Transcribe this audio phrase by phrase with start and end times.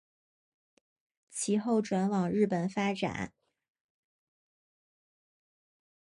[1.29, 3.33] 其后转往日本发展。